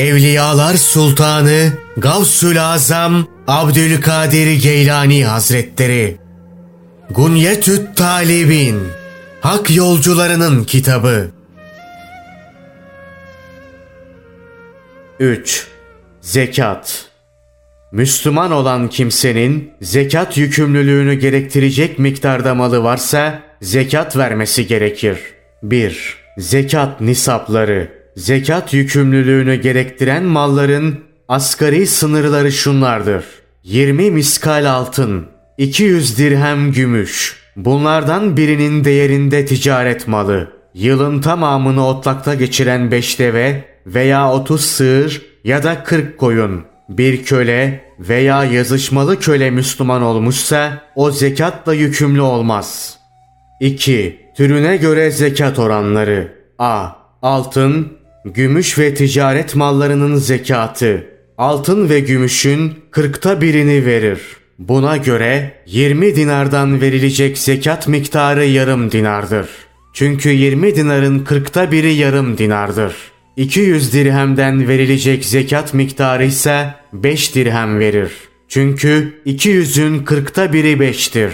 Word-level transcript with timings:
Evliyalar 0.00 0.74
Sultanı 0.74 1.72
Gavsül 1.96 2.64
Azam 2.64 3.26
Abdülkadir 3.46 4.62
Geylani 4.62 5.24
Hazretleri 5.24 6.16
Gunyetüt 7.10 7.96
Talibin 7.96 8.80
Hak 9.40 9.76
Yolcularının 9.76 10.64
Kitabı 10.64 11.30
3. 15.18 15.66
Zekat 16.20 17.06
Müslüman 17.92 18.52
olan 18.52 18.88
kimsenin 18.88 19.72
zekat 19.82 20.36
yükümlülüğünü 20.36 21.14
gerektirecek 21.14 21.98
miktarda 21.98 22.54
malı 22.54 22.82
varsa 22.82 23.42
zekat 23.62 24.16
vermesi 24.16 24.66
gerekir. 24.66 25.18
1. 25.62 26.16
Zekat 26.38 27.00
nisapları 27.00 27.99
Zekat 28.16 28.74
yükümlülüğünü 28.74 29.54
gerektiren 29.54 30.24
malların 30.24 30.98
asgari 31.28 31.86
sınırları 31.86 32.52
şunlardır. 32.52 33.24
20 33.64 34.10
miskal 34.10 34.70
altın, 34.70 35.26
200 35.58 36.18
dirhem 36.18 36.72
gümüş. 36.72 37.40
Bunlardan 37.56 38.36
birinin 38.36 38.84
değerinde 38.84 39.46
ticaret 39.46 40.08
malı. 40.08 40.52
Yılın 40.74 41.20
tamamını 41.20 41.86
otlakta 41.86 42.34
geçiren 42.34 42.90
5 42.90 43.18
deve 43.18 43.64
veya 43.86 44.32
30 44.32 44.64
sığır 44.64 45.22
ya 45.44 45.62
da 45.62 45.84
40 45.84 46.18
koyun. 46.18 46.64
Bir 46.88 47.24
köle 47.24 47.84
veya 47.98 48.44
yazışmalı 48.44 49.20
köle 49.20 49.50
Müslüman 49.50 50.02
olmuşsa 50.02 50.82
o 50.94 51.10
zekatla 51.10 51.74
yükümlü 51.74 52.20
olmaz. 52.20 52.98
2. 53.60 54.20
Türüne 54.36 54.76
göre 54.76 55.10
zekat 55.10 55.58
oranları. 55.58 56.32
A. 56.58 56.88
Altın, 57.22 57.99
Gümüş 58.24 58.78
ve 58.78 58.94
ticaret 58.94 59.56
mallarının 59.56 60.16
zekatı. 60.16 61.06
Altın 61.38 61.88
ve 61.88 62.00
gümüşün 62.00 62.74
kırkta 62.90 63.40
birini 63.40 63.86
verir. 63.86 64.20
Buna 64.58 64.96
göre 64.96 65.52
20 65.66 66.16
dinardan 66.16 66.80
verilecek 66.80 67.38
zekat 67.38 67.88
miktarı 67.88 68.46
yarım 68.46 68.90
dinardır. 68.90 69.48
Çünkü 69.92 70.30
20 70.30 70.76
dinarın 70.76 71.18
kırkta 71.18 71.72
biri 71.72 71.94
yarım 71.94 72.38
dinardır. 72.38 72.94
200 73.36 73.92
dirhemden 73.92 74.68
verilecek 74.68 75.24
zekat 75.24 75.74
miktarı 75.74 76.24
ise 76.24 76.74
5 76.92 77.34
dirhem 77.34 77.78
verir. 77.78 78.12
Çünkü 78.48 79.22
200'ün 79.26 80.04
kırkta 80.04 80.52
biri 80.52 80.72
5'tir. 80.72 81.30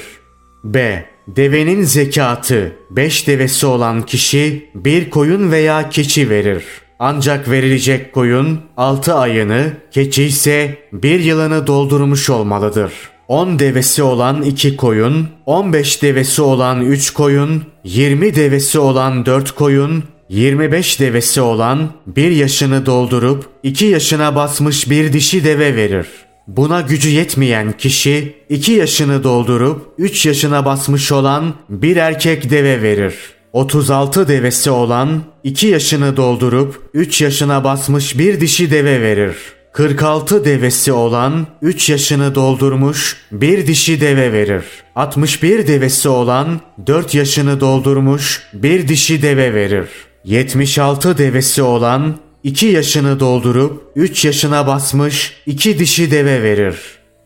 B. 0.65 1.05
Devenin 1.27 1.83
zekatı 1.83 2.73
5 2.91 3.27
devesi 3.27 3.67
olan 3.67 4.03
kişi 4.03 4.71
bir 4.75 5.11
koyun 5.11 5.51
veya 5.51 5.89
keçi 5.89 6.31
verir. 6.31 6.65
Ancak 6.99 7.51
verilecek 7.51 8.13
koyun 8.13 8.61
6 8.77 9.15
ayını, 9.15 9.73
keçi 9.91 10.25
ise 10.25 10.79
1 10.93 11.21
yılını 11.21 11.67
doldurmuş 11.67 12.31
olmalıdır. 12.31 12.93
10 13.29 13.59
devesi 13.59 14.03
olan 14.03 14.43
2 14.43 14.77
koyun, 14.77 15.29
15 15.47 16.03
devesi 16.03 16.43
olan 16.43 16.81
3 16.81 17.11
koyun, 17.11 17.63
20 17.85 18.35
devesi 18.35 18.79
olan 18.79 19.27
4 19.27 19.53
koyun, 19.53 20.05
25 20.29 21.01
devesi 21.01 21.41
olan 21.41 21.91
1 22.07 22.31
yaşını 22.31 22.87
doldurup 22.87 23.45
2 23.63 23.85
yaşına 23.85 24.35
basmış 24.35 24.91
bir 24.91 25.13
dişi 25.13 25.45
deve 25.45 25.77
verir. 25.77 26.07
Buna 26.47 26.81
gücü 26.81 27.09
yetmeyen 27.09 27.73
kişi 27.73 28.35
2 28.49 28.73
yaşını 28.73 29.25
doldurup 29.25 29.95
3 29.99 30.27
yaşına 30.27 30.65
basmış 30.65 31.13
olan 31.13 31.55
bir 31.69 31.97
erkek 31.97 32.51
deve 32.51 32.83
verir. 32.83 33.15
36 33.53 34.29
devesi 34.29 34.71
olan 34.71 35.23
2 35.45 35.67
yaşını 35.67 36.17
doldurup 36.17 36.91
3 36.95 37.21
yaşına 37.21 37.65
basmış 37.65 38.19
bir 38.19 38.41
dişi 38.41 38.71
deve 38.71 39.03
verir. 39.03 39.37
46 39.73 40.45
devesi 40.45 40.93
olan 40.93 41.47
3 41.63 41.89
yaşını 41.89 42.35
doldurmuş 42.35 43.17
bir 43.33 43.67
dişi 43.67 44.01
deve 44.01 44.33
verir. 44.33 44.65
61 44.95 45.67
devesi 45.67 46.09
olan 46.09 46.61
4 46.87 47.15
yaşını 47.15 47.61
doldurmuş 47.61 48.43
bir 48.53 48.89
dişi 48.89 49.23
deve 49.23 49.55
verir. 49.55 49.89
76 50.25 51.19
devesi 51.19 51.63
olan 51.63 52.17
2 52.47 52.67
yaşını 52.67 53.21
doldurup 53.21 53.83
3 53.97 54.25
yaşına 54.25 54.67
basmış 54.67 55.33
2 55.47 55.79
dişi 55.79 56.11
deve 56.11 56.43
verir. 56.43 56.77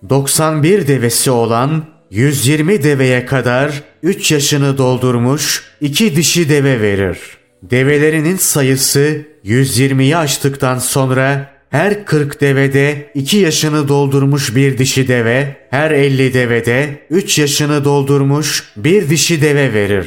91 0.09 0.89
devesi 0.89 1.31
olan 1.31 1.85
120 2.11 2.83
deveye 2.83 3.27
kadar 3.27 3.83
3 4.03 4.33
yaşını 4.33 4.79
doldurmuş 4.79 5.63
2 5.81 6.17
dişi 6.17 6.49
deve 6.49 6.81
verir. 6.81 7.19
Develerinin 7.63 8.37
sayısı 8.37 9.23
120'yi 9.45 10.17
aştıktan 10.17 10.79
sonra 10.79 11.51
her 11.71 12.05
40 12.05 12.41
devede 12.41 13.11
2 13.15 13.37
yaşını 13.37 13.89
doldurmuş 13.89 14.57
bir 14.57 14.79
dişi 14.79 15.09
deve, 15.09 15.57
her 15.71 15.91
50 15.91 16.35
devede 16.35 17.07
3 17.11 17.39
yaşını 17.39 17.85
doldurmuş 17.85 18.73
bir 18.77 19.11
dişi 19.11 19.43
deve 19.43 19.75
verir. 19.75 20.07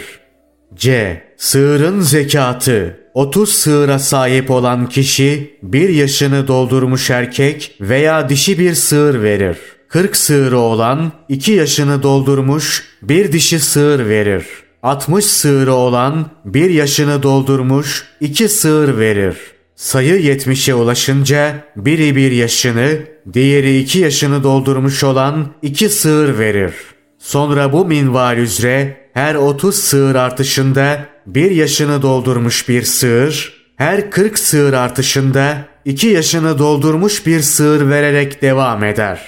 C. 0.75 1.21
Sığırın 1.37 1.99
zekatı 2.01 3.02
30 3.13 3.53
sığıra 3.53 3.99
sahip 3.99 4.51
olan 4.51 4.89
kişi 4.89 5.57
bir 5.63 5.89
yaşını 5.89 6.47
doldurmuş 6.47 7.09
erkek 7.09 7.75
veya 7.81 8.29
dişi 8.29 8.59
bir 8.59 8.75
sığır 8.75 9.23
verir. 9.23 9.57
40 9.87 10.15
sığırı 10.15 10.57
olan 10.57 11.11
2 11.29 11.51
yaşını 11.51 12.03
doldurmuş 12.03 12.83
bir 13.01 13.31
dişi 13.31 13.59
sığır 13.59 14.09
verir. 14.09 14.45
60 14.83 15.25
sığırı 15.25 15.73
olan 15.73 16.25
bir 16.45 16.69
yaşını 16.69 17.23
doldurmuş 17.23 18.05
2 18.19 18.49
sığır 18.49 18.97
verir. 18.97 19.37
Sayı 19.75 20.15
70'e 20.15 20.73
ulaşınca 20.73 21.55
biri 21.75 22.15
bir 22.15 22.31
yaşını, 22.31 22.97
diğeri 23.33 23.79
2 23.79 23.99
yaşını 23.99 24.43
doldurmuş 24.43 25.03
olan 25.03 25.47
2 25.61 25.89
sığır 25.89 26.39
verir. 26.39 26.73
Sonra 27.19 27.73
bu 27.73 27.85
minval 27.85 28.37
üzere 28.37 28.97
her 29.13 29.35
30 29.35 29.75
sığır 29.75 30.15
artışında 30.15 31.12
bir 31.25 31.51
yaşını 31.51 32.01
doldurmuş 32.01 32.69
bir 32.69 32.83
sığır, 32.83 33.53
her 33.75 34.11
40 34.11 34.39
sığır 34.39 34.73
artışında 34.73 35.57
iki 35.85 36.07
yaşını 36.07 36.59
doldurmuş 36.59 37.25
bir 37.25 37.41
sığır 37.41 37.89
vererek 37.89 38.41
devam 38.41 38.83
eder. 38.83 39.19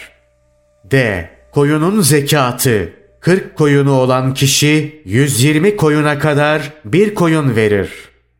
D. 0.91 1.29
Koyunun 1.51 2.01
zekatı 2.01 2.93
40 3.19 3.55
koyunu 3.55 3.91
olan 3.91 4.33
kişi 4.33 5.01
120 5.05 5.75
koyuna 5.75 6.19
kadar 6.19 6.73
bir 6.85 7.15
koyun 7.15 7.55
verir. 7.55 7.89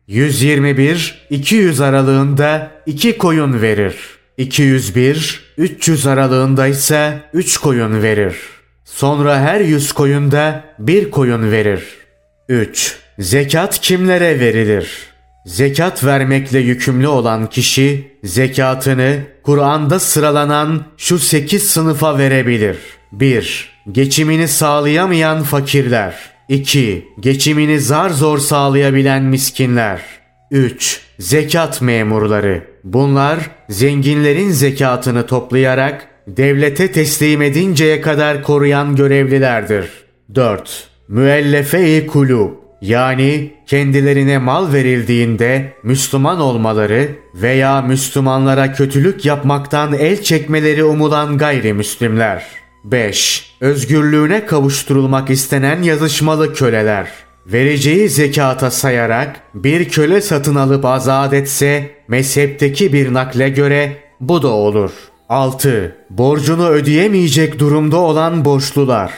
121-200 0.08 1.84
aralığında 1.84 2.70
2 2.86 3.18
koyun 3.18 3.62
verir. 3.62 3.96
201-300 4.38 6.10
aralığında 6.10 6.66
ise 6.66 7.22
3 7.32 7.58
koyun 7.58 8.02
verir. 8.02 8.36
Sonra 8.84 9.40
her 9.40 9.60
100 9.60 9.92
koyunda 9.92 10.64
bir 10.78 11.10
koyun 11.10 11.50
verir. 11.50 12.05
3. 12.48 12.96
Zekat 13.18 13.80
kimlere 13.80 14.40
verilir? 14.40 15.06
Zekat 15.46 16.04
vermekle 16.04 16.58
yükümlü 16.58 17.08
olan 17.08 17.46
kişi 17.50 18.12
zekatını 18.24 19.18
Kur'an'da 19.42 20.00
sıralanan 20.00 20.84
şu 20.96 21.18
sekiz 21.18 21.70
sınıfa 21.70 22.18
verebilir. 22.18 22.76
1. 23.12 23.70
Geçimini 23.92 24.48
sağlayamayan 24.48 25.42
fakirler. 25.42 26.14
2. 26.48 27.08
Geçimini 27.20 27.80
zar 27.80 28.10
zor 28.10 28.38
sağlayabilen 28.38 29.22
miskinler. 29.22 30.00
3. 30.50 31.00
Zekat 31.18 31.82
memurları. 31.82 32.64
Bunlar 32.84 33.38
zenginlerin 33.68 34.50
zekatını 34.50 35.26
toplayarak 35.26 36.08
devlete 36.26 36.92
teslim 36.92 37.42
edinceye 37.42 38.00
kadar 38.00 38.42
koruyan 38.42 38.96
görevlilerdir. 38.96 39.90
4. 40.34 40.95
Müellefe-i 41.08 42.06
kulub 42.06 42.50
yani 42.80 43.52
kendilerine 43.66 44.38
mal 44.38 44.72
verildiğinde 44.72 45.72
Müslüman 45.82 46.40
olmaları 46.40 47.08
veya 47.34 47.82
Müslümanlara 47.82 48.72
kötülük 48.72 49.24
yapmaktan 49.24 49.92
el 49.92 50.22
çekmeleri 50.22 50.84
umulan 50.84 51.38
gayrimüslimler. 51.38 52.46
5. 52.84 53.52
Özgürlüğüne 53.60 54.46
kavuşturulmak 54.46 55.30
istenen 55.30 55.82
yazışmalı 55.82 56.54
köleler. 56.54 57.08
Vereceği 57.46 58.08
zekata 58.08 58.70
sayarak 58.70 59.40
bir 59.54 59.88
köle 59.88 60.20
satın 60.20 60.54
alıp 60.54 60.84
azat 60.84 61.34
etse 61.34 61.90
mezhepteki 62.08 62.92
bir 62.92 63.14
nakle 63.14 63.48
göre 63.48 63.96
bu 64.20 64.42
da 64.42 64.48
olur. 64.48 64.90
6. 65.28 65.96
Borcunu 66.10 66.68
ödeyemeyecek 66.68 67.58
durumda 67.58 67.96
olan 67.96 68.44
borçlular. 68.44 69.12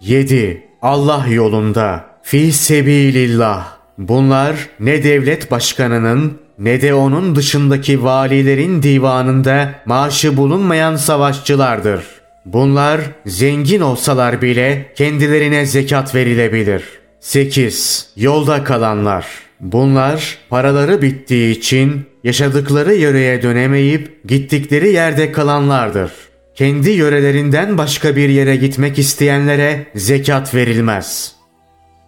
7. 0.00 0.69
Allah 0.82 1.26
yolunda 1.30 2.04
Fi 2.22 2.52
sebilillah. 2.52 3.76
Bunlar 3.98 4.56
ne 4.80 5.04
devlet 5.04 5.50
başkanının 5.50 6.38
ne 6.58 6.82
de 6.82 6.94
onun 6.94 7.36
dışındaki 7.36 8.02
valilerin 8.02 8.82
divanında 8.82 9.74
maaşı 9.86 10.36
bulunmayan 10.36 10.96
savaşçılardır. 10.96 12.04
Bunlar 12.44 13.00
zengin 13.26 13.80
olsalar 13.80 14.42
bile 14.42 14.92
kendilerine 14.96 15.66
zekat 15.66 16.14
verilebilir. 16.14 16.84
8. 17.20 18.08
Yolda 18.16 18.64
kalanlar. 18.64 19.26
Bunlar 19.60 20.38
paraları 20.50 21.02
bittiği 21.02 21.56
için 21.56 22.06
yaşadıkları 22.24 22.94
yöreye 22.94 23.42
dönemeyip 23.42 24.28
gittikleri 24.28 24.92
yerde 24.92 25.32
kalanlardır. 25.32 26.12
Kendi 26.60 26.90
yörelerinden 26.90 27.78
başka 27.78 28.16
bir 28.16 28.28
yere 28.28 28.56
gitmek 28.56 28.98
isteyenlere 28.98 29.86
zekat 29.94 30.54
verilmez. 30.54 31.32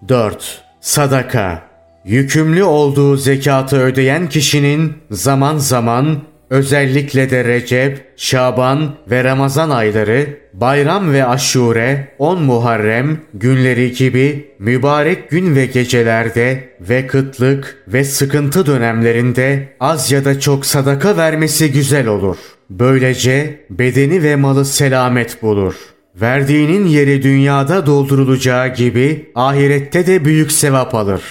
4. 0.08 0.62
Sadaka 0.80 1.62
Yükümlü 2.04 2.64
olduğu 2.64 3.16
zekatı 3.16 3.76
ödeyen 3.76 4.28
kişinin 4.28 4.94
zaman 5.10 5.56
zaman 5.56 6.22
özellikle 6.50 7.30
de 7.30 7.44
Recep, 7.44 8.12
Şaban 8.16 8.94
ve 9.10 9.24
Ramazan 9.24 9.70
ayları, 9.70 10.40
bayram 10.54 11.12
ve 11.12 11.26
aşure, 11.26 12.08
10 12.18 12.42
Muharrem 12.42 13.18
günleri 13.34 13.92
gibi 13.92 14.54
mübarek 14.58 15.30
gün 15.30 15.56
ve 15.56 15.66
gecelerde 15.66 16.68
ve 16.80 17.06
kıtlık 17.06 17.84
ve 17.88 18.04
sıkıntı 18.04 18.66
dönemlerinde 18.66 19.68
az 19.80 20.12
ya 20.12 20.24
da 20.24 20.40
çok 20.40 20.66
sadaka 20.66 21.16
vermesi 21.16 21.72
güzel 21.72 22.06
olur. 22.06 22.36
Böylece 22.70 23.60
bedeni 23.70 24.22
ve 24.22 24.36
malı 24.36 24.64
selamet 24.64 25.42
bulur. 25.42 25.74
Verdiğinin 26.20 26.86
yeri 26.86 27.22
dünyada 27.22 27.86
doldurulacağı 27.86 28.74
gibi 28.74 29.30
ahirette 29.34 30.06
de 30.06 30.24
büyük 30.24 30.52
sevap 30.52 30.94
alır. 30.94 31.22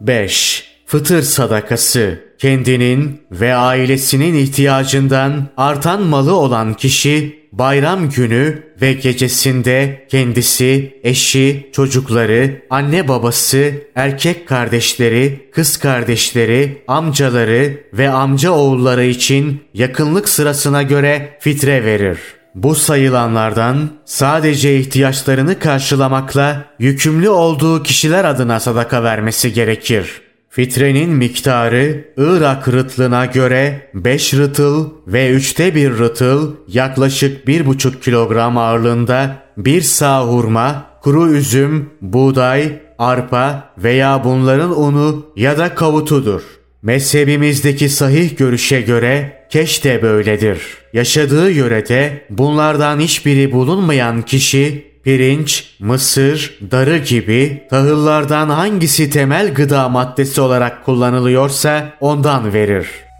5. 0.00 0.71
Fıtır 0.92 1.22
sadakası 1.22 2.18
kendinin 2.38 3.20
ve 3.30 3.54
ailesinin 3.54 4.34
ihtiyacından 4.34 5.48
artan 5.56 6.02
malı 6.02 6.34
olan 6.34 6.74
kişi 6.74 7.38
bayram 7.52 8.10
günü 8.10 8.62
ve 8.80 8.92
gecesinde 8.92 10.06
kendisi, 10.10 11.00
eşi, 11.02 11.70
çocukları, 11.72 12.62
anne 12.70 13.08
babası, 13.08 13.72
erkek 13.94 14.48
kardeşleri, 14.48 15.50
kız 15.54 15.76
kardeşleri, 15.76 16.84
amcaları 16.88 17.80
ve 17.92 18.10
amca 18.10 18.50
oğulları 18.50 19.04
için 19.04 19.60
yakınlık 19.74 20.28
sırasına 20.28 20.82
göre 20.82 21.36
fitre 21.40 21.84
verir. 21.84 22.18
Bu 22.54 22.74
sayılanlardan 22.74 23.90
sadece 24.04 24.78
ihtiyaçlarını 24.78 25.58
karşılamakla 25.58 26.64
yükümlü 26.78 27.28
olduğu 27.28 27.82
kişiler 27.82 28.24
adına 28.24 28.60
sadaka 28.60 29.02
vermesi 29.02 29.52
gerekir. 29.52 30.22
Fitrenin 30.54 31.10
miktarı 31.10 32.04
Irak 32.16 32.68
rıtlına 32.68 33.26
göre 33.26 33.90
5 33.94 34.34
rıtıl 34.34 34.90
ve 35.06 35.30
3'te 35.30 35.74
1 35.74 35.90
rıtıl 35.90 36.56
yaklaşık 36.68 37.48
1,5 37.48 38.00
kilogram 38.00 38.58
ağırlığında 38.58 39.36
bir 39.56 39.82
sağ 39.82 40.26
hurma, 40.26 40.86
kuru 41.02 41.32
üzüm, 41.32 41.90
buğday, 42.00 42.72
arpa 42.98 43.74
veya 43.78 44.24
bunların 44.24 44.80
unu 44.80 45.26
ya 45.36 45.58
da 45.58 45.74
kavutudur. 45.74 46.42
Mezhebimizdeki 46.82 47.88
sahih 47.88 48.36
görüşe 48.36 48.80
göre 48.80 49.46
keş 49.50 49.84
de 49.84 50.02
böyledir. 50.02 50.62
Yaşadığı 50.92 51.50
yörede 51.50 52.24
bunlardan 52.30 53.00
hiçbiri 53.00 53.52
bulunmayan 53.52 54.22
kişi 54.22 54.91
pirinç, 55.04 55.74
mısır, 55.80 56.58
darı 56.70 56.98
gibi 56.98 57.66
tahıllardan 57.70 58.48
hangisi 58.48 59.10
temel 59.10 59.54
gıda 59.54 59.88
maddesi 59.88 60.40
olarak 60.40 60.84
kullanılıyorsa 60.84 61.92
ondan 62.00 62.52
verir. 62.52 63.11